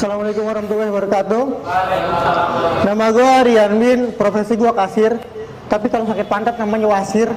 [0.00, 1.42] Assalamualaikum warahmatullahi wabarakatuh.
[2.88, 5.12] Nama gue Rian Bin, profesi gue kasir.
[5.68, 7.28] Tapi kalau sakit pantat namanya wasir.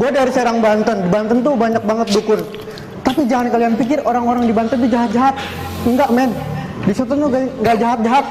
[0.00, 1.04] gue dari Serang Banten.
[1.12, 2.40] Banten tuh banyak banget dukun.
[3.04, 5.36] Tapi jangan kalian pikir orang-orang di Banten tuh jahat-jahat.
[5.84, 6.32] Enggak men.
[6.88, 7.28] Di situ tuh
[7.60, 8.24] nggak jahat-jahat.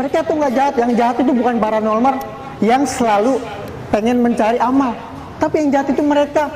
[0.00, 0.74] Mereka tuh nggak jahat.
[0.80, 2.24] Yang jahat itu bukan paranormal.
[2.64, 3.36] Yang selalu
[3.92, 4.96] pengen mencari amal.
[5.36, 6.48] Tapi yang jahat itu mereka.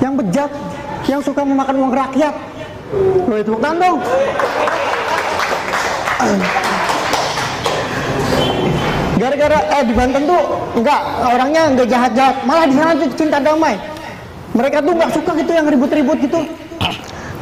[0.00, 0.77] Yang bejat.
[1.06, 2.34] Yang suka memakan uang rakyat.
[3.28, 3.98] Lo itu tangan dong.
[9.18, 10.42] Gara-gara eh di Banten tuh
[10.78, 13.74] enggak orangnya enggak jahat-jahat, malah di sana tuh cinta damai.
[14.54, 16.40] Mereka tuh nggak suka gitu yang ribut-ribut gitu.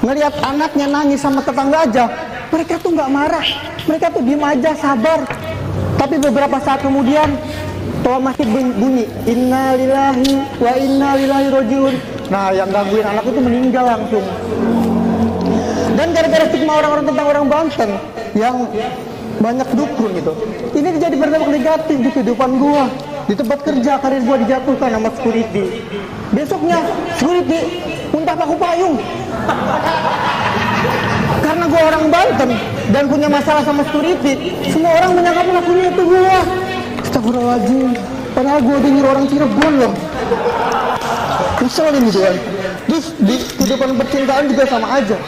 [0.01, 2.05] Ngelihat anaknya nangis sama tetangga aja,
[2.49, 3.47] mereka tuh nggak marah.
[3.87, 5.25] Mereka tuh diem aja, sabar.
[5.97, 7.37] Tapi beberapa saat kemudian
[8.01, 11.11] toa masjid bunyi, innalillahi wa inna
[11.53, 12.16] rojiun.
[12.27, 14.25] Nah, yang gangguin anak itu meninggal langsung.
[15.97, 17.91] Dan gara-gara stigma orang-orang tentang orang Banten
[18.35, 18.57] yang
[19.37, 20.33] banyak dukun gitu.
[20.75, 22.91] Ini jadi berdampak negatif di kehidupan gua.
[23.27, 25.65] Di tempat kerja karir gua dijatuhkan sama security.
[26.35, 26.79] Besoknya
[27.17, 27.61] security
[28.11, 28.97] muntah paku payung.
[31.47, 32.51] Karena gua orang Banten
[32.91, 36.39] dan punya masalah sama security, semua orang menyangka pelakunya itu gua.
[37.07, 37.89] Astagfirullahaladzim.
[38.35, 39.93] Padahal gua nyuruh orang Cirebon loh.
[41.67, 42.35] Kesel ini tuan.
[42.87, 45.19] Terus di kehidupan percintaan juga sama aja.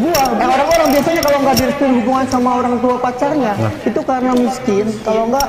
[0.00, 3.72] Gua nah, orang-orang biasanya kalau nggak direstui hubungan sama orang tua pacarnya nah.
[3.84, 4.86] itu karena miskin.
[5.04, 5.46] Kalau nggak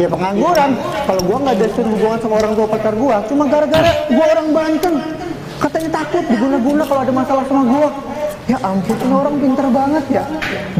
[0.00, 0.70] ya pengangguran.
[0.80, 4.94] Kalau gua nggak direstui hubungan sama orang tua pacar gua cuma gara-gara gua orang Banten.
[5.60, 7.88] Katanya takut diguna-guna kalau ada masalah sama gua.
[8.48, 10.24] Ya ampun ini orang pinter banget ya.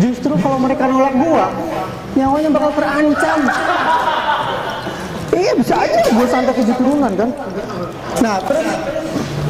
[0.01, 1.53] Justru kalau mereka nolak gua
[2.17, 3.41] nyawanya bakal terancam
[5.51, 7.29] iya bisa aja gue santai ke turunan kan
[8.23, 8.67] nah terus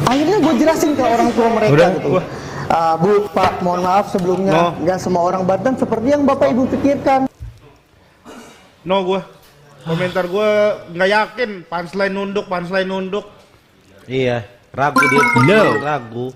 [0.09, 2.23] akhirnya gue jelasin ke orang tua mereka Udah, gitu gua.
[2.71, 5.03] Uh, Bu, Pak, mohon maaf sebelumnya nggak no.
[5.03, 7.27] semua orang Banten seperti yang Bapak Ibu pikirkan.
[8.87, 9.19] No, gue
[9.83, 10.49] komentar gue
[10.95, 13.27] nggak yakin punchline nunduk, punchline nunduk.
[14.07, 15.19] Iya, ragu dia.
[15.51, 15.83] No.
[15.83, 16.27] Ragu.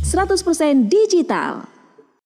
[0.00, 1.68] 100% digital.